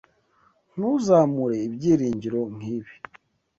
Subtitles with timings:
[0.75, 2.93] Ntuzamure ibyiringiro nkibi.